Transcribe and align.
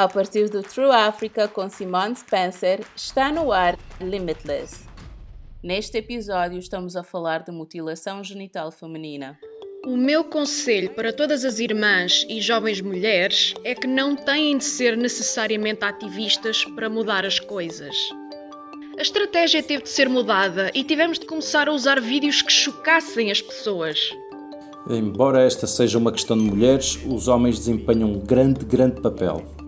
A 0.00 0.08
partir 0.08 0.48
do 0.48 0.62
True 0.62 0.90
Africa 0.92 1.46
com 1.46 1.68
Simone 1.68 2.16
Spencer, 2.16 2.80
está 2.96 3.30
no 3.30 3.52
ar 3.52 3.78
Limitless. 4.00 4.86
Neste 5.62 5.98
episódio 5.98 6.58
estamos 6.58 6.96
a 6.96 7.02
falar 7.02 7.42
de 7.42 7.52
mutilação 7.52 8.24
genital 8.24 8.72
feminina. 8.72 9.38
O 9.86 9.98
meu 9.98 10.24
conselho 10.24 10.88
para 10.94 11.12
todas 11.12 11.44
as 11.44 11.58
irmãs 11.58 12.24
e 12.30 12.40
jovens 12.40 12.80
mulheres 12.80 13.52
é 13.62 13.74
que 13.74 13.86
não 13.86 14.16
têm 14.16 14.56
de 14.56 14.64
ser 14.64 14.96
necessariamente 14.96 15.84
ativistas 15.84 16.64
para 16.64 16.88
mudar 16.88 17.26
as 17.26 17.38
coisas. 17.38 17.94
A 18.98 19.02
estratégia 19.02 19.62
teve 19.62 19.82
de 19.82 19.90
ser 19.90 20.08
mudada 20.08 20.70
e 20.72 20.82
tivemos 20.82 21.18
de 21.18 21.26
começar 21.26 21.68
a 21.68 21.72
usar 21.74 22.00
vídeos 22.00 22.40
que 22.40 22.50
chocassem 22.50 23.30
as 23.30 23.42
pessoas. 23.42 23.98
Embora 24.88 25.42
esta 25.42 25.66
seja 25.66 25.98
uma 25.98 26.10
questão 26.10 26.38
de 26.38 26.44
mulheres, 26.44 26.98
os 27.06 27.28
homens 27.28 27.58
desempenham 27.58 28.10
um 28.10 28.18
grande, 28.18 28.64
grande 28.64 28.98
papel. 29.02 29.59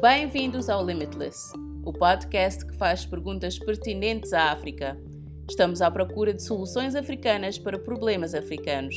Bem-vindos 0.00 0.68
ao 0.68 0.84
Limitless, 0.84 1.52
o 1.82 1.90
podcast 1.90 2.66
que 2.66 2.76
faz 2.76 3.06
perguntas 3.06 3.58
pertinentes 3.58 4.34
à 4.34 4.52
África. 4.52 4.94
Estamos 5.48 5.80
à 5.80 5.90
procura 5.90 6.34
de 6.34 6.42
soluções 6.42 6.94
africanas 6.94 7.58
para 7.58 7.78
problemas 7.78 8.34
africanos. 8.34 8.94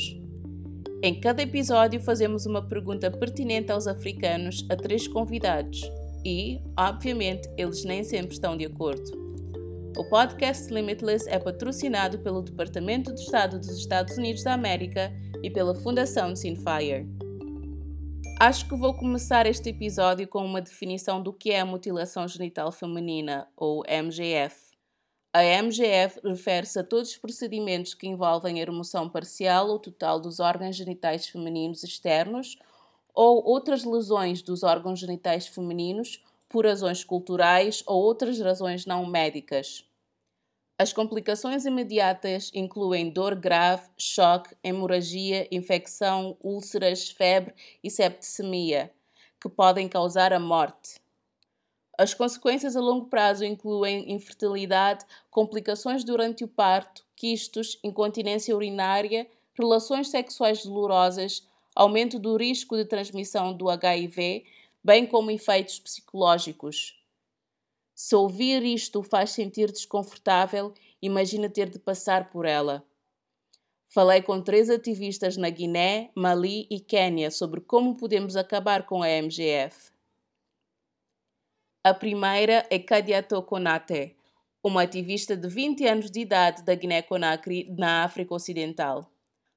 Em 1.02 1.18
cada 1.18 1.42
episódio, 1.42 1.98
fazemos 2.00 2.44
uma 2.44 2.60
pergunta 2.68 3.10
pertinente 3.10 3.72
aos 3.72 3.86
africanos 3.86 4.66
a 4.68 4.76
três 4.76 5.08
convidados 5.08 5.90
e, 6.22 6.60
obviamente, 6.78 7.48
eles 7.56 7.82
nem 7.82 8.04
sempre 8.04 8.34
estão 8.34 8.54
de 8.54 8.66
acordo. 8.66 9.10
O 9.96 10.04
podcast 10.04 10.72
Limitless 10.72 11.26
é 11.30 11.38
patrocinado 11.38 12.18
pelo 12.18 12.42
Departamento 12.42 13.14
de 13.14 13.22
Estado 13.22 13.58
dos 13.58 13.78
Estados 13.78 14.18
Unidos 14.18 14.44
da 14.44 14.52
América 14.52 15.10
e 15.42 15.50
pela 15.50 15.74
Fundação 15.74 16.36
Sinfire. 16.36 17.08
Acho 18.42 18.66
que 18.66 18.74
vou 18.74 18.94
começar 18.94 19.44
este 19.44 19.68
episódio 19.68 20.26
com 20.26 20.42
uma 20.42 20.62
definição 20.62 21.22
do 21.22 21.30
que 21.30 21.50
é 21.50 21.60
a 21.60 21.66
mutilação 21.66 22.26
genital 22.26 22.72
feminina, 22.72 23.46
ou 23.54 23.84
MGF. 23.86 24.70
A 25.30 25.44
MGF 25.44 26.18
refere-se 26.24 26.78
a 26.78 26.82
todos 26.82 27.10
os 27.10 27.18
procedimentos 27.18 27.92
que 27.92 28.08
envolvem 28.08 28.62
a 28.62 28.64
remoção 28.64 29.10
parcial 29.10 29.68
ou 29.68 29.78
total 29.78 30.18
dos 30.18 30.40
órgãos 30.40 30.74
genitais 30.74 31.28
femininos 31.28 31.84
externos 31.84 32.56
ou 33.12 33.44
outras 33.46 33.84
lesões 33.84 34.40
dos 34.40 34.62
órgãos 34.62 34.98
genitais 34.98 35.46
femininos 35.46 36.24
por 36.48 36.64
razões 36.64 37.04
culturais 37.04 37.84
ou 37.86 38.02
outras 38.02 38.40
razões 38.40 38.86
não 38.86 39.04
médicas. 39.04 39.84
As 40.80 40.94
complicações 40.94 41.66
imediatas 41.66 42.50
incluem 42.54 43.10
dor 43.10 43.34
grave, 43.34 43.86
choque, 43.98 44.56
hemorragia, 44.64 45.46
infecção, 45.52 46.38
úlceras, 46.42 47.10
febre 47.10 47.52
e 47.84 47.90
septicemia, 47.90 48.90
que 49.38 49.46
podem 49.46 49.86
causar 49.86 50.32
a 50.32 50.40
morte. 50.40 50.98
As 51.98 52.14
consequências 52.14 52.76
a 52.76 52.80
longo 52.80 53.08
prazo 53.10 53.44
incluem 53.44 54.10
infertilidade, 54.10 55.04
complicações 55.30 56.02
durante 56.02 56.44
o 56.44 56.48
parto, 56.48 57.04
quistos, 57.14 57.78
incontinência 57.84 58.56
urinária, 58.56 59.26
relações 59.52 60.08
sexuais 60.08 60.64
dolorosas, 60.64 61.46
aumento 61.76 62.18
do 62.18 62.38
risco 62.38 62.74
de 62.74 62.86
transmissão 62.86 63.52
do 63.52 63.68
HIV, 63.68 64.46
bem 64.82 65.06
como 65.06 65.30
efeitos 65.30 65.78
psicológicos. 65.78 66.99
Se 68.02 68.16
ouvir 68.16 68.64
isto 68.64 69.02
faz 69.02 69.28
sentir 69.28 69.70
desconfortável, 69.70 70.72
imagina 71.02 71.50
ter 71.50 71.68
de 71.68 71.78
passar 71.78 72.30
por 72.30 72.46
ela. 72.46 72.82
Falei 73.90 74.22
com 74.22 74.40
três 74.40 74.70
ativistas 74.70 75.36
na 75.36 75.50
Guiné, 75.50 76.10
Mali 76.14 76.66
e 76.70 76.80
Quênia 76.80 77.30
sobre 77.30 77.60
como 77.60 77.94
podemos 77.94 78.36
acabar 78.36 78.86
com 78.86 79.02
a 79.02 79.08
MGF. 79.10 79.92
A 81.84 81.92
primeira 81.92 82.66
é 82.70 82.78
Kadiato 82.78 83.42
Konate, 83.42 84.16
uma 84.64 84.84
ativista 84.84 85.36
de 85.36 85.46
20 85.46 85.86
anos 85.86 86.10
de 86.10 86.20
idade 86.20 86.62
da 86.62 86.74
Guiné-Conakry, 86.74 87.70
na 87.76 88.02
África 88.02 88.34
Ocidental. 88.34 89.12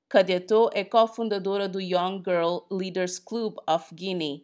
Kadiato 0.10 0.70
é 0.74 0.84
cofundadora 0.84 1.70
do 1.70 1.80
Young 1.80 2.18
Girl 2.18 2.58
Leaders 2.70 3.20
Club 3.20 3.56
of 3.66 3.96
Guinea. 3.96 4.42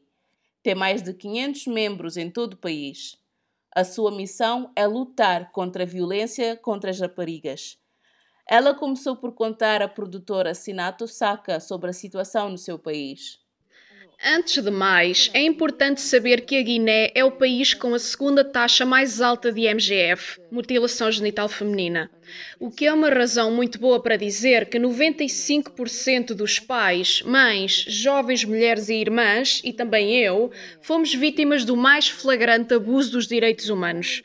Tem 0.63 0.73
mais 0.73 1.01
de 1.01 1.13
500 1.13 1.67
membros 1.67 2.15
em 2.15 2.31
todo 2.31 2.53
o 2.53 2.57
país. 2.57 3.18
A 3.75 3.83
sua 3.83 4.11
missão 4.11 4.71
é 4.75 4.87
lutar 4.87 5.51
contra 5.51 5.83
a 5.83 5.85
violência 5.85 6.57
contra 6.57 6.89
as 6.89 6.99
raparigas. 6.99 7.77
Ela 8.47 8.73
começou 8.73 9.15
por 9.15 9.33
contar 9.33 9.81
à 9.81 9.87
produtora 9.87 10.55
Sinato 10.55 11.07
Saka 11.07 11.59
sobre 11.59 11.91
a 11.91 11.93
situação 11.93 12.49
no 12.49 12.57
seu 12.57 12.79
país. 12.79 13.37
Antes 14.21 14.61
de 14.61 14.69
mais, 14.69 15.31
é 15.33 15.41
importante 15.41 16.01
saber 16.01 16.41
que 16.41 16.57
a 16.57 16.61
Guiné 16.61 17.09
é 17.15 17.23
o 17.23 17.31
país 17.31 17.73
com 17.73 17.93
a 17.93 17.99
segunda 17.99 18.43
taxa 18.43 18.85
mais 18.85 19.21
alta 19.21 19.49
de 19.49 19.61
MGF, 19.61 20.41
mutilação 20.51 21.09
genital 21.09 21.47
feminina. 21.47 22.11
O 22.59 22.69
que 22.69 22.85
é 22.85 22.93
uma 22.93 23.09
razão 23.09 23.49
muito 23.49 23.79
boa 23.79 24.01
para 24.01 24.17
dizer 24.17 24.65
que 24.65 24.77
95% 24.77 26.33
dos 26.33 26.59
pais, 26.59 27.21
mães, 27.21 27.85
jovens 27.87 28.43
mulheres 28.43 28.89
e 28.89 28.95
irmãs, 28.95 29.61
e 29.63 29.71
também 29.71 30.13
eu, 30.17 30.51
fomos 30.81 31.13
vítimas 31.13 31.63
do 31.63 31.77
mais 31.77 32.09
flagrante 32.09 32.73
abuso 32.73 33.13
dos 33.13 33.25
direitos 33.25 33.69
humanos. 33.69 34.21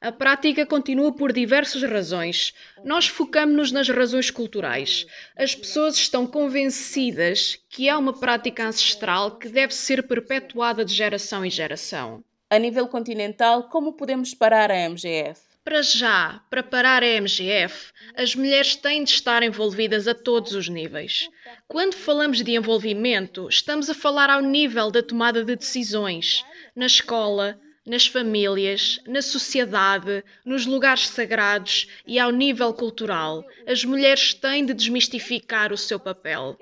A 0.00 0.12
prática 0.12 0.66
continua 0.66 1.12
por 1.12 1.32
diversas 1.32 1.82
razões. 1.82 2.52
Nós 2.84 3.08
focamos-nos 3.08 3.72
nas 3.72 3.88
razões 3.88 4.30
culturais. 4.30 5.06
As 5.36 5.54
pessoas 5.54 5.96
estão 5.96 6.26
convencidas 6.26 7.58
que 7.68 7.88
é 7.88 7.96
uma 7.96 8.12
prática 8.12 8.66
ancestral 8.66 9.38
que 9.38 9.48
deve 9.48 9.74
ser 9.74 10.06
perpetuada 10.06 10.84
de 10.84 10.92
geração 10.92 11.44
em 11.44 11.50
geração. 11.50 12.22
A 12.48 12.58
nível 12.58 12.86
continental, 12.86 13.64
como 13.64 13.94
podemos 13.94 14.32
parar 14.34 14.70
a 14.70 14.88
MGF? 14.88 15.40
Para 15.64 15.82
já, 15.82 16.40
para 16.48 16.62
parar 16.62 17.02
a 17.02 17.20
MGF, 17.20 17.92
as 18.14 18.36
mulheres 18.36 18.76
têm 18.76 19.02
de 19.02 19.10
estar 19.10 19.42
envolvidas 19.42 20.06
a 20.06 20.14
todos 20.14 20.52
os 20.52 20.68
níveis. 20.68 21.28
Quando 21.66 21.94
falamos 21.94 22.40
de 22.40 22.52
envolvimento, 22.52 23.48
estamos 23.48 23.90
a 23.90 23.94
falar 23.94 24.30
ao 24.30 24.40
nível 24.40 24.92
da 24.92 25.02
tomada 25.02 25.42
de 25.42 25.56
decisões, 25.56 26.44
na 26.76 26.86
escola, 26.86 27.58
nas 27.86 28.06
famílias, 28.06 29.00
na 29.06 29.22
sociedade, 29.22 30.24
nos 30.44 30.66
lugares 30.66 31.06
sagrados 31.06 31.86
e 32.04 32.18
ao 32.18 32.32
nível 32.32 32.74
cultural. 32.74 33.44
As 33.66 33.84
mulheres 33.84 34.34
têm 34.34 34.66
de 34.66 34.74
desmistificar 34.74 35.72
o 35.72 35.78
seu 35.78 36.00
papel. 36.00 36.58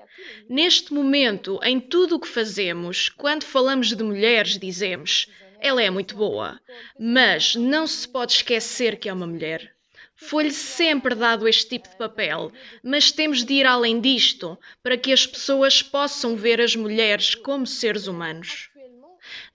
Neste 0.48 0.92
momento, 0.92 1.58
em 1.62 1.80
tudo 1.80 2.16
o 2.16 2.20
que 2.20 2.28
fazemos, 2.28 3.08
quando 3.08 3.44
falamos 3.44 3.88
de 3.88 4.04
mulheres, 4.04 4.58
dizemos: 4.58 5.26
ela 5.58 5.82
é 5.82 5.88
muito 5.88 6.14
boa, 6.14 6.60
mas 7.00 7.54
não 7.54 7.86
se 7.86 8.06
pode 8.06 8.32
esquecer 8.32 8.98
que 8.98 9.08
é 9.08 9.12
uma 9.12 9.26
mulher. 9.26 9.74
Foi-lhe 10.14 10.52
sempre 10.52 11.14
dado 11.14 11.48
este 11.48 11.70
tipo 11.70 11.88
de 11.88 11.96
papel, 11.96 12.52
mas 12.82 13.10
temos 13.10 13.42
de 13.42 13.54
ir 13.54 13.66
além 13.66 14.00
disto 14.00 14.58
para 14.82 14.98
que 14.98 15.10
as 15.10 15.26
pessoas 15.26 15.82
possam 15.82 16.36
ver 16.36 16.60
as 16.60 16.76
mulheres 16.76 17.34
como 17.34 17.66
seres 17.66 18.06
humanos. 18.06 18.68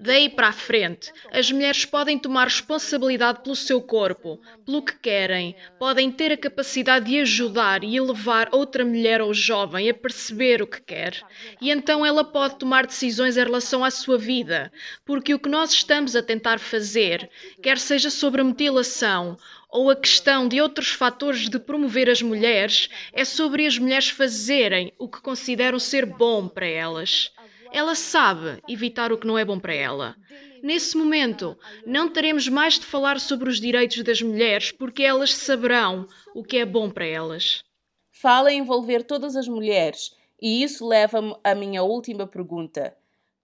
Daí 0.01 0.29
para 0.29 0.47
a 0.47 0.53
frente, 0.53 1.11
as 1.29 1.51
mulheres 1.51 1.83
podem 1.83 2.17
tomar 2.17 2.45
responsabilidade 2.45 3.41
pelo 3.43 3.53
seu 3.53 3.81
corpo, 3.81 4.39
pelo 4.65 4.81
que 4.81 4.97
querem, 4.97 5.57
podem 5.77 6.09
ter 6.09 6.31
a 6.31 6.37
capacidade 6.37 7.07
de 7.07 7.19
ajudar 7.19 7.83
e 7.83 7.97
elevar 7.97 8.47
outra 8.53 8.85
mulher 8.85 9.21
ou 9.21 9.33
jovem 9.33 9.89
a 9.89 9.93
perceber 9.93 10.61
o 10.61 10.67
que 10.67 10.79
quer. 10.81 11.21
E 11.59 11.69
então 11.69 12.05
ela 12.05 12.23
pode 12.23 12.55
tomar 12.55 12.87
decisões 12.87 13.35
em 13.35 13.43
relação 13.43 13.83
à 13.83 13.91
sua 13.91 14.17
vida, 14.17 14.71
porque 15.03 15.33
o 15.33 15.39
que 15.39 15.49
nós 15.49 15.73
estamos 15.73 16.15
a 16.15 16.23
tentar 16.23 16.59
fazer, 16.59 17.29
quer 17.61 17.77
seja 17.77 18.09
sobre 18.09 18.39
a 18.39 18.45
mutilação 18.45 19.35
ou 19.69 19.89
a 19.89 19.97
questão 19.97 20.47
de 20.47 20.61
outros 20.61 20.91
fatores 20.91 21.49
de 21.49 21.59
promover 21.59 22.09
as 22.09 22.21
mulheres, 22.21 22.89
é 23.11 23.25
sobre 23.25 23.65
as 23.65 23.77
mulheres 23.77 24.09
fazerem 24.09 24.93
o 24.97 25.09
que 25.09 25.21
consideram 25.21 25.77
ser 25.77 26.05
bom 26.05 26.47
para 26.47 26.65
elas. 26.65 27.31
Ela 27.71 27.95
sabe 27.95 28.61
evitar 28.67 29.11
o 29.11 29.17
que 29.17 29.27
não 29.27 29.37
é 29.37 29.45
bom 29.45 29.59
para 29.59 29.73
ela. 29.73 30.15
Nesse 30.61 30.97
momento, 30.97 31.57
não 31.85 32.09
teremos 32.09 32.47
mais 32.47 32.79
de 32.79 32.85
falar 32.85 33.19
sobre 33.19 33.49
os 33.49 33.59
direitos 33.59 34.03
das 34.03 34.21
mulheres 34.21 34.71
porque 34.71 35.03
elas 35.03 35.33
saberão 35.33 36.07
o 36.33 36.43
que 36.43 36.57
é 36.57 36.65
bom 36.65 36.89
para 36.89 37.05
elas. 37.05 37.63
Fala 38.11 38.51
em 38.51 38.59
envolver 38.59 39.03
todas 39.03 39.35
as 39.35 39.47
mulheres 39.47 40.15
e 40.41 40.63
isso 40.63 40.87
leva-me 40.87 41.35
à 41.43 41.53
minha 41.53 41.83
última 41.83 42.25
pergunta. 42.25 42.95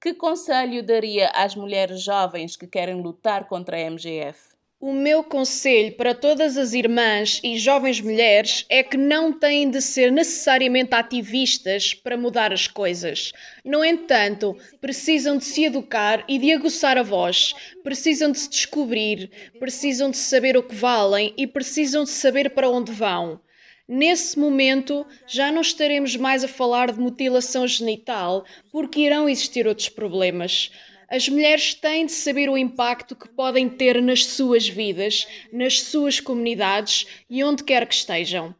Que 0.01 0.13
conselho 0.13 0.83
daria 0.83 1.29
às 1.29 1.55
mulheres 1.55 2.01
jovens 2.01 2.55
que 2.55 2.67
querem 2.67 3.01
lutar 3.01 3.47
contra 3.47 3.77
a 3.77 3.79
MGF? 3.79 4.54
O 4.87 4.93
meu 4.93 5.23
conselho 5.23 5.93
para 5.93 6.13
todas 6.13 6.57
as 6.57 6.73
irmãs 6.73 7.41
e 7.43 7.57
jovens 7.57 7.99
mulheres 7.99 8.67
é 8.69 8.83
que 8.83 8.95
não 8.95 9.33
têm 9.33 9.67
de 9.67 9.81
ser 9.81 10.11
necessariamente 10.11 10.93
ativistas 10.93 11.95
para 11.95 12.15
mudar 12.15 12.53
as 12.53 12.67
coisas. 12.67 13.33
No 13.63 13.83
entanto, 13.83 14.55
precisam 14.79 15.39
de 15.39 15.43
se 15.43 15.63
educar 15.63 16.23
e 16.27 16.37
de 16.37 16.51
aguçar 16.51 16.99
a 16.99 17.01
voz, 17.01 17.55
precisam 17.83 18.31
de 18.31 18.37
se 18.37 18.47
descobrir, 18.47 19.31
precisam 19.57 20.11
de 20.11 20.17
saber 20.17 20.55
o 20.55 20.61
que 20.61 20.75
valem 20.75 21.33
e 21.35 21.47
precisam 21.47 22.03
de 22.03 22.11
saber 22.11 22.51
para 22.51 22.69
onde 22.69 22.91
vão. 22.91 23.41
Nesse 23.87 24.37
momento, 24.37 25.03
já 25.25 25.51
não 25.51 25.61
estaremos 25.61 26.15
mais 26.15 26.43
a 26.43 26.47
falar 26.47 26.91
de 26.91 26.99
mutilação 26.99 27.67
genital, 27.67 28.45
porque 28.71 29.01
irão 29.01 29.27
existir 29.27 29.65
outros 29.65 29.89
problemas. 29.89 30.69
As 31.09 31.29
mulheres 31.29 31.73
têm 31.73 32.05
de 32.05 32.11
saber 32.11 32.49
o 32.49 32.57
impacto 32.57 33.15
que 33.15 33.29
podem 33.29 33.69
ter 33.69 34.01
nas 34.01 34.25
suas 34.25 34.67
vidas, 34.67 35.27
nas 35.51 35.81
suas 35.81 36.19
comunidades 36.19 37.05
e 37.29 37.43
onde 37.43 37.63
quer 37.63 37.85
que 37.87 37.93
estejam. 37.93 38.55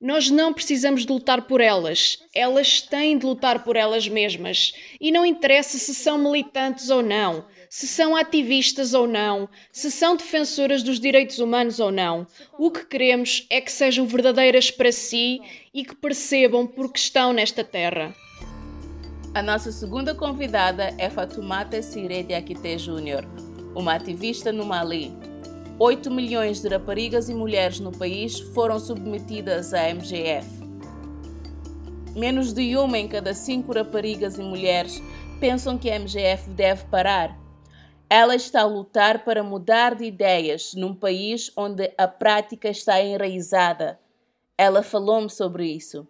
Nós 0.00 0.28
não 0.28 0.52
precisamos 0.52 1.06
de 1.06 1.12
lutar 1.12 1.42
por 1.46 1.60
elas, 1.60 2.18
elas 2.34 2.82
têm 2.82 3.16
de 3.16 3.24
lutar 3.24 3.64
por 3.64 3.74
elas 3.74 4.06
mesmas. 4.06 4.74
E 5.00 5.10
não 5.10 5.24
interessa 5.24 5.78
se 5.78 5.94
são 5.94 6.18
militantes 6.18 6.90
ou 6.90 7.02
não, 7.02 7.46
se 7.70 7.88
são 7.88 8.14
ativistas 8.14 8.92
ou 8.92 9.06
não, 9.06 9.48
se 9.72 9.90
são 9.90 10.14
defensoras 10.14 10.82
dos 10.82 11.00
direitos 11.00 11.38
humanos 11.38 11.80
ou 11.80 11.90
não. 11.90 12.26
O 12.58 12.70
que 12.70 12.84
queremos 12.84 13.46
é 13.48 13.60
que 13.60 13.72
sejam 13.72 14.06
verdadeiras 14.06 14.70
para 14.70 14.92
si 14.92 15.40
e 15.72 15.84
que 15.84 15.94
percebam 15.94 16.66
por 16.66 16.92
que 16.92 16.98
estão 16.98 17.32
nesta 17.32 17.64
terra. 17.64 18.14
A 19.34 19.42
nossa 19.42 19.72
segunda 19.72 20.14
convidada 20.14 20.94
é 20.96 21.10
Fatoumata 21.10 21.82
Siré 21.82 22.22
de 22.22 22.34
Akite 22.34 22.78
Júnior, 22.78 23.26
uma 23.74 23.96
ativista 23.96 24.52
no 24.52 24.64
Mali. 24.64 25.12
8 25.76 26.08
milhões 26.08 26.62
de 26.62 26.68
raparigas 26.68 27.28
e 27.28 27.34
mulheres 27.34 27.80
no 27.80 27.90
país 27.90 28.38
foram 28.38 28.78
submetidas 28.78 29.74
à 29.74 29.92
MGF. 29.92 30.46
Menos 32.14 32.52
de 32.52 32.76
uma 32.76 32.96
em 32.96 33.08
cada 33.08 33.34
cinco 33.34 33.72
raparigas 33.72 34.38
e 34.38 34.40
mulheres 34.40 35.02
pensam 35.40 35.76
que 35.76 35.90
a 35.90 35.98
MGF 35.98 36.50
deve 36.50 36.84
parar. 36.84 37.36
Ela 38.08 38.36
está 38.36 38.60
a 38.60 38.66
lutar 38.66 39.24
para 39.24 39.42
mudar 39.42 39.96
de 39.96 40.04
ideias 40.04 40.74
num 40.74 40.94
país 40.94 41.50
onde 41.56 41.92
a 41.98 42.06
prática 42.06 42.68
está 42.68 43.02
enraizada. 43.02 43.98
Ela 44.56 44.80
falou-me 44.80 45.28
sobre 45.28 45.66
isso. 45.66 46.06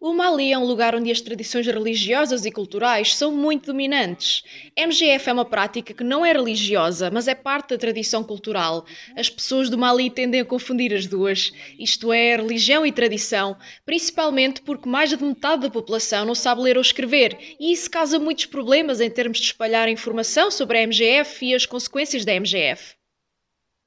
O 0.00 0.12
Mali 0.12 0.52
é 0.52 0.56
um 0.56 0.64
lugar 0.64 0.94
onde 0.94 1.10
as 1.10 1.20
tradições 1.20 1.66
religiosas 1.66 2.44
e 2.44 2.52
culturais 2.52 3.16
são 3.16 3.32
muito 3.32 3.66
dominantes. 3.72 4.44
MGF 4.76 5.28
é 5.28 5.32
uma 5.32 5.44
prática 5.44 5.92
que 5.92 6.04
não 6.04 6.24
é 6.24 6.32
religiosa, 6.32 7.10
mas 7.10 7.26
é 7.26 7.34
parte 7.34 7.70
da 7.70 7.78
tradição 7.78 8.22
cultural. 8.22 8.86
As 9.16 9.28
pessoas 9.28 9.68
do 9.68 9.76
Mali 9.76 10.08
tendem 10.08 10.40
a 10.40 10.44
confundir 10.44 10.94
as 10.94 11.04
duas, 11.04 11.52
isto 11.76 12.12
é, 12.12 12.36
religião 12.36 12.86
e 12.86 12.92
tradição, 12.92 13.56
principalmente 13.84 14.62
porque 14.62 14.88
mais 14.88 15.10
de 15.10 15.20
metade 15.20 15.62
da 15.62 15.70
população 15.70 16.24
não 16.24 16.34
sabe 16.34 16.60
ler 16.60 16.76
ou 16.76 16.82
escrever, 16.82 17.36
e 17.58 17.72
isso 17.72 17.90
causa 17.90 18.20
muitos 18.20 18.46
problemas 18.46 19.00
em 19.00 19.10
termos 19.10 19.38
de 19.38 19.46
espalhar 19.46 19.88
informação 19.88 20.48
sobre 20.48 20.78
a 20.78 20.82
MGF 20.86 21.44
e 21.44 21.56
as 21.56 21.66
consequências 21.66 22.24
da 22.24 22.34
MGF. 22.34 22.97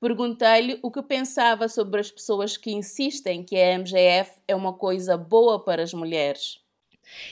Perguntei-lhe 0.01 0.79
o 0.83 0.91
que 0.91 1.01
pensava 1.01 1.69
sobre 1.69 2.01
as 2.01 2.11
pessoas 2.11 2.57
que 2.57 2.71
insistem 2.73 3.41
que 3.43 3.55
a 3.55 3.79
MGF 3.79 4.41
é 4.47 4.53
uma 4.55 4.73
coisa 4.73 5.17
boa 5.17 5.63
para 5.63 5.81
as 5.83 5.93
mulheres. 5.93 6.60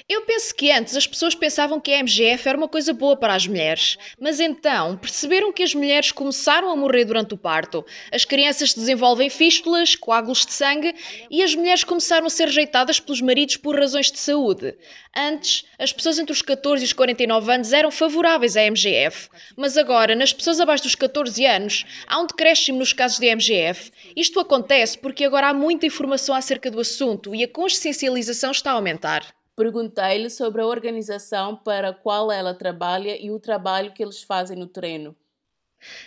Eu 0.07 0.21
penso 0.23 0.53
que 0.55 0.71
antes 0.71 0.95
as 0.95 1.05
pessoas 1.05 1.35
pensavam 1.35 1.79
que 1.79 1.93
a 1.93 1.99
MGF 1.99 2.47
era 2.47 2.57
uma 2.57 2.67
coisa 2.67 2.93
boa 2.93 3.15
para 3.15 3.33
as 3.33 3.47
mulheres, 3.47 3.97
mas 4.19 4.39
então 4.39 4.97
perceberam 4.97 5.53
que 5.53 5.63
as 5.63 5.73
mulheres 5.73 6.11
começaram 6.11 6.69
a 6.69 6.75
morrer 6.75 7.05
durante 7.05 7.33
o 7.33 7.37
parto, 7.37 7.85
as 8.11 8.25
crianças 8.25 8.73
desenvolvem 8.73 9.29
fístulas, 9.29 9.95
coágulos 9.95 10.45
de 10.45 10.53
sangue 10.53 10.93
e 11.29 11.43
as 11.43 11.53
mulheres 11.55 11.83
começaram 11.83 12.27
a 12.27 12.29
ser 12.29 12.45
rejeitadas 12.45 12.99
pelos 12.99 13.21
maridos 13.21 13.57
por 13.57 13.77
razões 13.77 14.11
de 14.11 14.19
saúde. 14.19 14.75
Antes, 15.15 15.65
as 15.77 15.91
pessoas 15.91 16.19
entre 16.19 16.33
os 16.33 16.41
14 16.41 16.83
e 16.83 16.85
os 16.85 16.93
49 16.93 17.51
anos 17.51 17.73
eram 17.73 17.91
favoráveis 17.91 18.55
à 18.55 18.63
MGF, 18.63 19.29
mas 19.55 19.77
agora, 19.77 20.15
nas 20.15 20.33
pessoas 20.33 20.59
abaixo 20.59 20.83
dos 20.83 20.95
14 20.95 21.45
anos, 21.45 21.85
há 22.07 22.19
um 22.19 22.27
decréscimo 22.27 22.77
nos 22.79 22.93
casos 22.93 23.19
de 23.19 23.27
MGF. 23.27 23.91
Isto 24.15 24.39
acontece 24.39 24.97
porque 24.97 25.23
agora 25.23 25.49
há 25.49 25.53
muita 25.53 25.85
informação 25.85 26.35
acerca 26.35 26.69
do 26.69 26.79
assunto 26.79 27.33
e 27.33 27.43
a 27.43 27.47
consciencialização 27.47 28.51
está 28.51 28.71
a 28.71 28.75
aumentar. 28.75 29.38
Perguntei-lhe 29.59 30.29
sobre 30.29 30.61
a 30.61 30.65
organização 30.65 31.55
para 31.55 31.89
a 31.89 31.93
qual 31.93 32.31
ela 32.31 32.55
trabalha 32.55 33.15
e 33.21 33.29
o 33.29 33.39
trabalho 33.39 33.93
que 33.93 34.01
eles 34.01 34.23
fazem 34.23 34.57
no 34.57 34.65
terreno. 34.65 35.13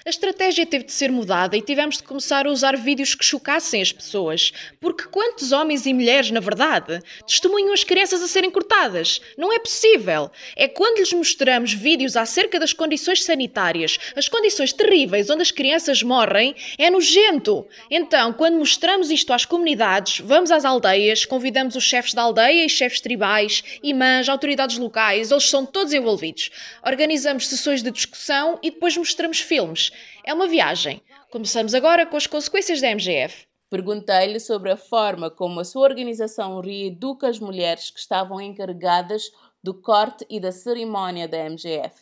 A 0.04 0.10
estratégia 0.10 0.66
teve 0.66 0.84
de 0.84 0.92
ser 0.92 1.10
mudada 1.10 1.56
e 1.56 1.62
tivemos 1.62 1.96
de 1.96 2.02
começar 2.02 2.46
a 2.46 2.50
usar 2.50 2.76
vídeos 2.76 3.14
que 3.14 3.24
chocassem 3.24 3.80
as 3.80 3.92
pessoas. 3.92 4.52
Porque 4.80 5.04
quantos 5.04 5.52
homens 5.52 5.86
e 5.86 5.94
mulheres, 5.94 6.30
na 6.30 6.40
verdade, 6.40 7.00
testemunham 7.26 7.72
as 7.72 7.82
crianças 7.84 8.20
a 8.20 8.28
serem 8.28 8.50
cortadas? 8.50 9.20
Não 9.38 9.52
é 9.52 9.58
possível. 9.58 10.30
É 10.56 10.68
quando 10.68 10.98
lhes 10.98 11.12
mostramos 11.12 11.72
vídeos 11.72 12.16
acerca 12.16 12.58
das 12.58 12.72
condições 12.72 13.24
sanitárias, 13.24 13.98
as 14.14 14.28
condições 14.28 14.72
terríveis 14.72 15.30
onde 15.30 15.42
as 15.42 15.50
crianças 15.50 16.02
morrem, 16.02 16.54
é 16.76 16.90
nojento. 16.90 17.66
Então, 17.90 18.32
quando 18.32 18.58
mostramos 18.58 19.10
isto 19.10 19.32
às 19.32 19.44
comunidades, 19.44 20.18
vamos 20.18 20.50
às 20.50 20.64
aldeias, 20.64 21.24
convidamos 21.24 21.76
os 21.76 21.84
chefes 21.84 22.12
da 22.12 22.22
aldeia 22.22 22.64
e 22.64 22.68
chefes 22.68 23.00
tribais, 23.00 23.62
imãs, 23.82 24.28
autoridades 24.28 24.78
locais, 24.78 25.30
eles 25.30 25.48
são 25.48 25.64
todos 25.64 25.92
envolvidos. 25.92 26.50
Organizamos 26.84 27.48
sessões 27.48 27.82
de 27.82 27.90
discussão 27.90 28.58
e 28.62 28.70
depois 28.70 28.96
mostramos 28.96 29.38
filmes 29.38 29.61
filmes. 29.62 29.92
É 30.24 30.34
uma 30.34 30.48
viagem. 30.48 31.02
Começamos 31.30 31.74
agora 31.74 32.04
com 32.04 32.16
as 32.16 32.26
consequências 32.26 32.80
da 32.80 32.88
MGF. 32.88 33.46
Perguntei-lhe 33.70 34.38
sobre 34.38 34.70
a 34.70 34.76
forma 34.76 35.30
como 35.30 35.60
a 35.60 35.64
sua 35.64 35.82
organização 35.82 36.60
reeduca 36.60 37.28
as 37.28 37.38
mulheres 37.38 37.90
que 37.90 37.98
estavam 37.98 38.40
encarregadas 38.40 39.30
do 39.62 39.72
corte 39.72 40.26
e 40.28 40.38
da 40.38 40.52
cerimónia 40.52 41.26
da 41.26 41.38
MGF. 41.38 41.94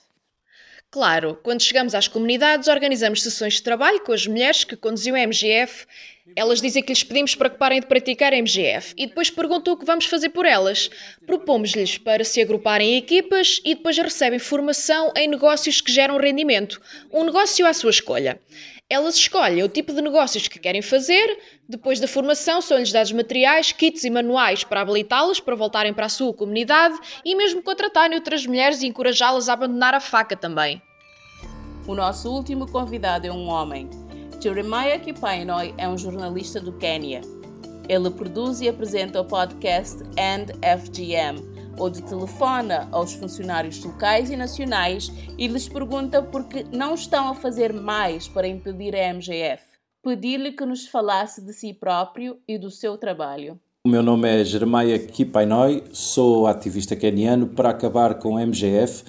Claro, 0.91 1.39
quando 1.45 1.63
chegamos 1.63 1.95
às 1.95 2.09
comunidades, 2.09 2.67
organizamos 2.67 3.23
sessões 3.23 3.55
de 3.55 3.63
trabalho 3.63 4.01
com 4.01 4.13
as 4.13 4.27
mulheres 4.27 4.65
que 4.65 4.75
conduziam 4.75 5.15
a 5.15 5.21
MGF. 5.21 5.87
Elas 6.37 6.61
dizem 6.61 6.83
que 6.83 6.93
lhes 6.93 7.03
pedimos 7.03 7.35
para 7.35 7.51
que 7.51 7.59
parem 7.59 7.81
de 7.81 7.87
praticar 7.87 8.33
MGF 8.33 8.95
e 8.97 9.07
depois 9.07 9.31
perguntam 9.31 9.75
o 9.75 9.77
que 9.77 9.85
vamos 9.85 10.07
fazer 10.07 10.31
por 10.31 10.47
elas. 10.47 10.91
Propomos-lhes 11.27 11.99
para 11.99 12.25
se 12.25 12.41
agruparem 12.41 12.95
em 12.95 12.97
equipas 12.97 13.61
e 13.65 13.75
depois 13.75 13.97
recebem 13.99 14.39
formação 14.39 15.13
em 15.17 15.29
negócios 15.29 15.81
que 15.81 15.93
geram 15.93 16.19
rendimento. 16.19 16.81
Um 17.13 17.25
negócio 17.25 17.67
à 17.67 17.73
sua 17.73 17.91
escolha. 17.91 18.41
Elas 18.89 19.15
escolhem 19.15 19.63
o 19.63 19.69
tipo 19.69 19.93
de 19.93 20.03
negócios 20.03 20.49
que 20.49 20.59
querem 20.59 20.83
fazer, 20.83 21.39
depois 21.69 22.01
da 22.01 22.09
formação 22.09 22.61
são-lhes 22.61 22.91
dados 22.91 23.13
materiais, 23.13 23.71
kits 23.71 24.03
e 24.03 24.11
manuais 24.11 24.65
para 24.65 24.81
habilitá-las 24.81 25.39
para 25.39 25.55
voltarem 25.55 25.95
para 25.95 26.07
a 26.07 26.09
sua 26.09 26.35
comunidade 26.35 26.99
e 27.25 27.37
mesmo 27.37 27.63
contratarem 27.63 28.17
outras 28.17 28.45
mulheres 28.45 28.83
e 28.83 28.89
encorajá-las 28.89 29.49
a 29.49 29.53
abandonar 29.53 29.95
a 29.95 30.01
faca 30.01 30.35
também. 30.35 30.83
O 31.87 31.95
nosso 31.95 32.29
último 32.31 32.71
convidado 32.71 33.29
é 33.29 33.33
um 33.33 33.49
homem. 33.49 33.89
Jeremiah 34.43 34.99
Kipainoi 34.99 35.75
é 35.77 35.87
um 35.87 35.99
jornalista 35.99 36.59
do 36.59 36.73
Quênia. 36.73 37.21
Ele 37.87 38.09
produz 38.09 38.63
e 38.63 38.69
apresenta 38.71 39.21
o 39.21 39.25
podcast 39.27 40.03
And 40.17 40.47
FGM, 40.79 41.43
onde 41.79 42.01
telefona 42.01 42.89
aos 42.91 43.13
funcionários 43.13 43.85
locais 43.85 44.31
e 44.31 44.37
nacionais 44.37 45.13
e 45.37 45.47
lhes 45.47 45.69
pergunta 45.69 46.23
por 46.23 46.45
que 46.45 46.65
não 46.75 46.95
estão 46.95 47.29
a 47.29 47.35
fazer 47.35 47.75
mais 47.75 48.29
para 48.29 48.49
impedir 48.49 48.97
a 48.97 49.13
MGF. 49.13 49.63
Pedi-lhe 50.03 50.53
que 50.53 50.65
nos 50.65 50.89
falasse 50.89 51.45
de 51.45 51.53
si 51.53 51.75
próprio 51.75 52.39
e 52.49 52.57
do 52.57 52.71
seu 52.71 52.97
trabalho. 52.97 53.61
O 53.85 53.91
meu 53.91 54.03
nome 54.03 54.27
é 54.27 54.43
Jeremiah 54.43 54.99
Kipainoi, 54.99 55.85
sou 55.93 56.47
ativista 56.47 56.97
queniano 56.97 57.47
para 57.47 57.69
acabar 57.69 58.15
com 58.15 58.39
a 58.39 58.47
MGF 58.47 59.05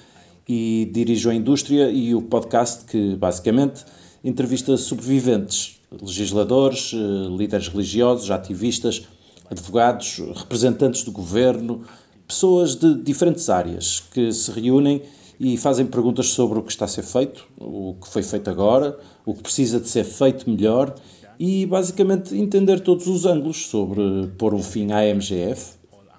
e 0.46 0.90
dirijo 0.92 1.30
a 1.30 1.34
indústria 1.34 1.90
e 1.90 2.14
o 2.14 2.20
podcast 2.20 2.84
que, 2.84 3.16
basicamente, 3.16 3.82
entrevista 4.24 4.76
sobreviventes, 4.76 5.80
legisladores, 6.00 6.92
eh, 6.94 7.36
líderes 7.36 7.68
religiosos, 7.68 8.30
ativistas, 8.30 9.06
advogados, 9.50 10.18
representantes 10.34 11.02
do 11.02 11.12
governo, 11.12 11.82
pessoas 12.26 12.74
de 12.74 12.94
diferentes 12.94 13.50
áreas 13.50 14.00
que 14.00 14.32
se 14.32 14.50
reúnem 14.50 15.02
e 15.38 15.56
fazem 15.56 15.84
perguntas 15.84 16.28
sobre 16.28 16.58
o 16.58 16.62
que 16.62 16.70
está 16.70 16.84
a 16.84 16.88
ser 16.88 17.02
feito, 17.02 17.46
o 17.58 17.96
que 18.00 18.08
foi 18.08 18.22
feito 18.22 18.48
agora, 18.48 18.98
o 19.26 19.34
que 19.34 19.42
precisa 19.42 19.80
de 19.80 19.88
ser 19.88 20.04
feito 20.04 20.48
melhor 20.48 20.94
e 21.38 21.66
basicamente 21.66 22.36
entender 22.36 22.80
todos 22.80 23.06
os 23.06 23.26
ângulos 23.26 23.66
sobre 23.66 24.28
pôr 24.38 24.54
um 24.54 24.62
fim 24.62 24.92
à 24.92 25.02
MGF, 25.02 25.74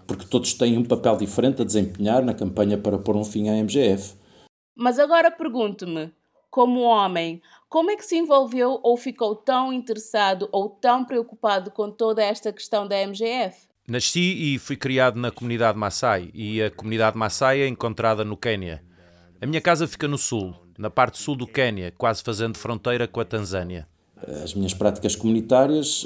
porque 0.05 0.25
todos 0.25 0.53
têm 0.53 0.77
um 0.77 0.83
papel 0.83 1.15
diferente 1.15 1.61
a 1.61 1.65
desempenhar 1.65 2.23
na 2.23 2.33
campanha 2.33 2.77
para 2.77 2.97
pôr 2.97 3.15
um 3.15 3.23
fim 3.23 3.47
à 3.49 3.53
MGF. 3.53 4.15
Mas 4.75 4.99
agora 4.99 5.31
pergunto-me, 5.31 6.11
como 6.53 6.81
homem, 6.81 7.41
como 7.67 7.89
é 7.89 7.95
que 7.95 8.05
se 8.05 8.15
envolveu 8.15 8.79
ou 8.83 8.95
ficou 8.95 9.35
tão 9.35 9.73
interessado 9.73 10.47
ou 10.51 10.69
tão 10.69 11.03
preocupado 11.03 11.71
com 11.71 11.89
toda 11.89 12.23
esta 12.23 12.53
questão 12.53 12.87
da 12.87 12.95
MGF? 12.95 13.57
Nasci 13.87 14.53
e 14.53 14.59
fui 14.59 14.75
criado 14.75 15.17
na 15.17 15.31
comunidade 15.31 15.79
Maasai 15.79 16.29
e 16.31 16.61
a 16.61 16.69
comunidade 16.69 17.17
Maasai 17.17 17.61
é 17.61 17.67
encontrada 17.67 18.23
no 18.23 18.37
Quênia. 18.37 18.83
A 19.41 19.47
minha 19.47 19.59
casa 19.59 19.87
fica 19.87 20.07
no 20.07 20.15
sul, 20.15 20.53
na 20.77 20.91
parte 20.91 21.17
sul 21.17 21.35
do 21.35 21.47
Quênia, 21.47 21.91
quase 21.97 22.21
fazendo 22.21 22.55
fronteira 22.55 23.07
com 23.07 23.19
a 23.19 23.25
Tanzânia. 23.25 23.87
As 24.43 24.53
minhas 24.53 24.75
práticas 24.75 25.15
comunitárias, 25.15 26.05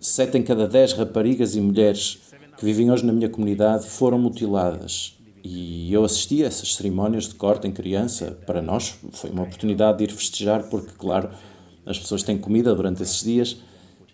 sete 0.00 0.36
em 0.36 0.42
cada 0.42 0.66
dez 0.66 0.94
raparigas 0.94 1.54
e 1.54 1.60
mulheres 1.60 2.18
que 2.58 2.64
vivem 2.64 2.90
hoje 2.90 3.06
na 3.06 3.12
minha 3.12 3.28
comunidade 3.28 3.86
foram 3.88 4.18
mutiladas. 4.18 5.16
E 5.42 5.92
eu 5.92 6.04
assisti 6.04 6.42
a 6.44 6.46
essas 6.46 6.74
cerimónias 6.74 7.24
de 7.24 7.34
corte 7.34 7.66
em 7.66 7.72
criança. 7.72 8.38
Para 8.46 8.60
nós 8.60 8.94
foi 9.12 9.30
uma 9.30 9.42
oportunidade 9.42 9.98
de 9.98 10.04
ir 10.04 10.12
festejar, 10.12 10.64
porque, 10.64 10.92
claro, 10.98 11.30
as 11.86 11.98
pessoas 11.98 12.22
têm 12.22 12.36
comida 12.36 12.74
durante 12.74 13.02
esses 13.02 13.22
dias. 13.22 13.56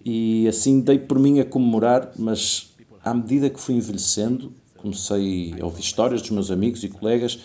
E 0.05 0.47
assim 0.47 0.81
dei 0.81 0.99
por 0.99 1.19
mim 1.19 1.41
a 1.41 1.45
comemorar, 1.45 2.13
mas 2.17 2.71
à 3.05 3.13
medida 3.13 3.51
que 3.51 3.61
fui 3.61 3.75
envelhecendo, 3.75 4.53
comecei 4.77 5.55
a 5.61 5.65
ouvir 5.65 5.81
histórias 5.81 6.23
dos 6.23 6.31
meus 6.31 6.51
amigos 6.51 6.85
e 6.85 6.89
colegas 6.89 7.41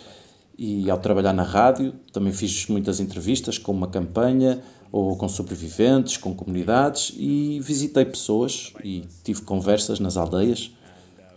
E 0.63 0.91
ao 0.91 0.99
trabalhar 0.99 1.33
na 1.33 1.41
rádio, 1.41 1.93
também 2.13 2.31
fiz 2.31 2.67
muitas 2.67 2.99
entrevistas 2.99 3.57
com 3.57 3.71
uma 3.71 3.87
campanha, 3.87 4.61
ou 4.91 5.15
com 5.15 5.27
sobreviventes, 5.27 6.17
com 6.17 6.35
comunidades, 6.35 7.13
e 7.17 7.59
visitei 7.61 8.05
pessoas 8.05 8.73
e 8.83 9.05
tive 9.23 9.41
conversas 9.41 9.99
nas 9.99 10.17
aldeias. 10.17 10.71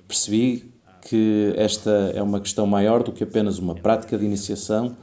Percebi 0.06 0.73
que 1.04 1.52
esta 1.56 1.90
é 2.14 2.22
uma 2.22 2.40
questão 2.40 2.66
maior 2.66 3.02
do 3.02 3.12
que 3.12 3.24
apenas 3.24 3.58
uma 3.58 3.74
prática 3.74 4.16
de 4.16 4.24
iniciação 4.24 4.96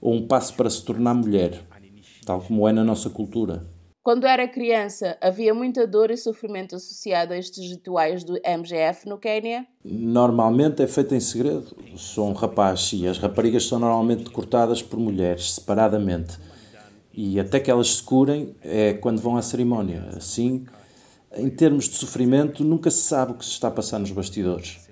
ou 0.00 0.14
um 0.14 0.26
passo 0.26 0.54
para 0.54 0.70
se 0.70 0.84
tornar 0.84 1.14
mulher, 1.14 1.60
tal 2.24 2.40
como 2.40 2.68
é 2.68 2.72
na 2.72 2.84
nossa 2.84 3.10
cultura. 3.10 3.62
Quando 4.02 4.26
era 4.26 4.48
criança, 4.48 5.18
havia 5.20 5.52
muita 5.52 5.86
dor 5.86 6.10
e 6.10 6.16
sofrimento 6.16 6.76
associado 6.76 7.34
a 7.34 7.36
estes 7.36 7.68
rituais 7.68 8.24
do 8.24 8.40
MGF 8.42 9.06
no 9.06 9.18
Quênia? 9.18 9.66
Normalmente 9.84 10.82
é 10.82 10.86
feito 10.86 11.14
em 11.14 11.20
segredo. 11.20 11.76
Sou 11.94 12.26
um 12.26 12.32
rapaz 12.32 12.90
e 12.94 13.06
as 13.06 13.18
raparigas 13.18 13.66
são 13.66 13.78
normalmente 13.78 14.30
cortadas 14.30 14.80
por 14.80 14.98
mulheres, 14.98 15.52
separadamente. 15.52 16.38
E 17.12 17.38
até 17.38 17.60
que 17.60 17.70
elas 17.70 17.96
se 17.96 18.02
curem 18.02 18.54
é 18.62 18.94
quando 18.94 19.20
vão 19.20 19.36
à 19.36 19.42
cerimónia. 19.42 20.08
Assim, 20.16 20.64
em 21.36 21.50
termos 21.50 21.86
de 21.86 21.96
sofrimento, 21.96 22.64
nunca 22.64 22.90
se 22.90 23.02
sabe 23.02 23.32
o 23.32 23.34
que 23.34 23.44
se 23.44 23.50
está 23.50 23.68
a 23.68 23.72
passar 23.72 23.98
nos 23.98 24.12
bastidores. 24.12 24.87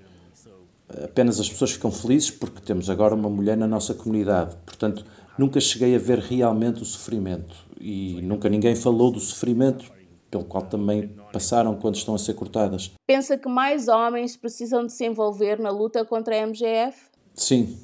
Apenas 1.03 1.39
as 1.39 1.49
pessoas 1.49 1.71
ficam 1.71 1.91
felizes 1.91 2.31
porque 2.31 2.61
temos 2.61 2.89
agora 2.89 3.13
uma 3.13 3.29
mulher 3.29 3.57
na 3.57 3.67
nossa 3.67 3.93
comunidade. 3.93 4.55
Portanto, 4.65 5.05
nunca 5.37 5.59
cheguei 5.59 5.95
a 5.95 5.99
ver 5.99 6.19
realmente 6.19 6.81
o 6.81 6.85
sofrimento 6.85 7.55
e 7.79 8.21
nunca 8.23 8.49
ninguém 8.49 8.75
falou 8.75 9.11
do 9.11 9.19
sofrimento 9.19 9.91
pelo 10.29 10.43
qual 10.43 10.63
também 10.63 11.09
passaram 11.31 11.75
quando 11.75 11.95
estão 11.95 12.15
a 12.15 12.17
ser 12.17 12.33
cortadas. 12.33 12.91
Pensa 13.05 13.37
que 13.37 13.47
mais 13.47 13.87
homens 13.87 14.35
precisam 14.35 14.85
de 14.85 14.91
se 14.91 15.05
envolver 15.05 15.59
na 15.59 15.69
luta 15.69 16.03
contra 16.03 16.35
a 16.35 16.47
MGF? 16.47 16.97
Sim. 17.33 17.77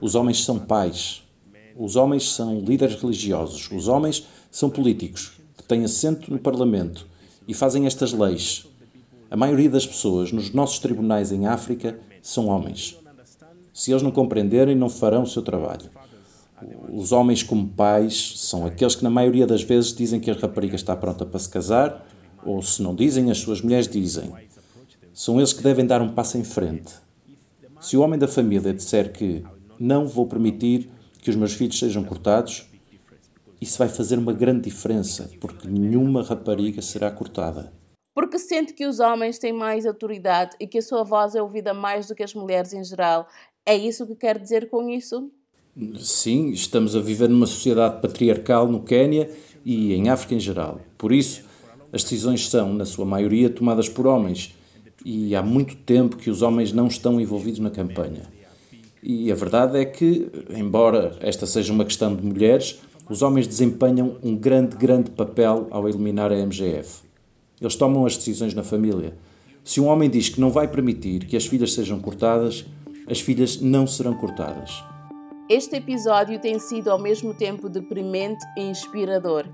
Os 0.00 0.14
homens 0.14 0.44
são 0.44 0.58
pais. 0.58 1.22
Os 1.76 1.96
homens 1.96 2.30
são 2.32 2.60
líderes 2.60 3.00
religiosos. 3.00 3.70
Os 3.70 3.88
homens 3.88 4.26
são 4.50 4.70
políticos 4.70 5.32
que 5.56 5.62
têm 5.64 5.84
assento 5.84 6.30
no 6.30 6.38
Parlamento 6.38 7.06
e 7.46 7.52
fazem 7.52 7.86
estas 7.86 8.12
leis. 8.12 8.66
A 9.30 9.36
maioria 9.36 9.70
das 9.70 9.86
pessoas 9.86 10.32
nos 10.32 10.52
nossos 10.52 10.78
tribunais 10.78 11.30
em 11.30 11.46
África 11.46 11.98
são 12.22 12.46
homens. 12.46 12.96
Se 13.72 13.90
eles 13.90 14.02
não 14.02 14.10
compreenderem, 14.10 14.76
não 14.76 14.88
farão 14.88 15.22
o 15.22 15.26
seu 15.26 15.42
trabalho. 15.42 15.90
Os 16.92 17.12
homens, 17.12 17.42
como 17.42 17.66
pais, 17.68 18.34
são 18.36 18.66
aqueles 18.66 18.94
que, 18.94 19.02
na 19.02 19.10
maioria 19.10 19.46
das 19.46 19.62
vezes, 19.62 19.94
dizem 19.94 20.20
que 20.20 20.30
a 20.30 20.34
rapariga 20.34 20.76
está 20.76 20.94
pronta 20.94 21.24
para 21.24 21.38
se 21.38 21.48
casar, 21.48 22.06
ou 22.44 22.60
se 22.62 22.82
não 22.82 22.94
dizem, 22.94 23.30
as 23.30 23.38
suas 23.38 23.62
mulheres 23.62 23.88
dizem. 23.88 24.30
São 25.12 25.38
eles 25.38 25.52
que 25.52 25.62
devem 25.62 25.86
dar 25.86 26.02
um 26.02 26.12
passo 26.12 26.36
em 26.36 26.44
frente. 26.44 26.92
Se 27.80 27.96
o 27.96 28.02
homem 28.02 28.18
da 28.18 28.28
família 28.28 28.74
disser 28.74 29.12
que 29.12 29.42
não 29.78 30.06
vou 30.06 30.26
permitir 30.26 30.90
que 31.18 31.30
os 31.30 31.36
meus 31.36 31.54
filhos 31.54 31.78
sejam 31.78 32.04
cortados, 32.04 32.66
isso 33.60 33.78
vai 33.78 33.88
fazer 33.88 34.18
uma 34.18 34.32
grande 34.32 34.70
diferença, 34.70 35.30
porque 35.40 35.68
nenhuma 35.68 36.22
rapariga 36.22 36.82
será 36.82 37.10
cortada. 37.10 37.72
Porque 38.20 38.38
sente 38.38 38.74
que 38.74 38.86
os 38.86 39.00
homens 39.00 39.38
têm 39.38 39.50
mais 39.50 39.86
autoridade 39.86 40.54
e 40.60 40.66
que 40.66 40.76
a 40.76 40.82
sua 40.82 41.02
voz 41.02 41.34
é 41.34 41.40
ouvida 41.40 41.72
mais 41.72 42.06
do 42.06 42.14
que 42.14 42.22
as 42.22 42.34
mulheres 42.34 42.74
em 42.74 42.84
geral. 42.84 43.26
É 43.64 43.74
isso 43.74 44.06
que 44.06 44.14
quer 44.14 44.38
dizer 44.38 44.68
com 44.68 44.90
isso? 44.90 45.30
Sim, 45.98 46.50
estamos 46.50 46.94
a 46.94 47.00
viver 47.00 47.30
numa 47.30 47.46
sociedade 47.46 48.02
patriarcal 48.02 48.68
no 48.68 48.82
Quênia 48.82 49.30
e 49.64 49.94
em 49.94 50.10
África 50.10 50.34
em 50.34 50.38
geral. 50.38 50.82
Por 50.98 51.12
isso, 51.12 51.46
as 51.94 52.02
decisões 52.02 52.46
são, 52.46 52.74
na 52.74 52.84
sua 52.84 53.06
maioria, 53.06 53.48
tomadas 53.48 53.88
por 53.88 54.06
homens. 54.06 54.54
E 55.02 55.34
há 55.34 55.42
muito 55.42 55.74
tempo 55.74 56.18
que 56.18 56.28
os 56.28 56.42
homens 56.42 56.74
não 56.74 56.88
estão 56.88 57.18
envolvidos 57.18 57.58
na 57.58 57.70
campanha. 57.70 58.24
E 59.02 59.32
a 59.32 59.34
verdade 59.34 59.78
é 59.78 59.86
que, 59.86 60.30
embora 60.50 61.16
esta 61.22 61.46
seja 61.46 61.72
uma 61.72 61.86
questão 61.86 62.14
de 62.14 62.22
mulheres, 62.22 62.80
os 63.08 63.22
homens 63.22 63.46
desempenham 63.46 64.18
um 64.22 64.36
grande, 64.36 64.76
grande 64.76 65.10
papel 65.10 65.68
ao 65.70 65.88
eliminar 65.88 66.30
a 66.30 66.36
MGF. 66.36 67.08
Eles 67.60 67.76
tomam 67.76 68.06
as 68.06 68.16
decisões 68.16 68.54
na 68.54 68.62
família. 68.62 69.14
Se 69.62 69.80
um 69.80 69.86
homem 69.86 70.08
diz 70.08 70.28
que 70.28 70.40
não 70.40 70.50
vai 70.50 70.66
permitir 70.66 71.26
que 71.26 71.36
as 71.36 71.46
filhas 71.46 71.74
sejam 71.74 72.00
cortadas, 72.00 72.64
as 73.08 73.20
filhas 73.20 73.60
não 73.60 73.86
serão 73.86 74.14
cortadas. 74.14 74.82
Este 75.48 75.76
episódio 75.76 76.38
tem 76.38 76.58
sido 76.58 76.90
ao 76.90 76.98
mesmo 76.98 77.34
tempo 77.34 77.68
deprimente 77.68 78.44
e 78.56 78.62
inspirador. 78.62 79.46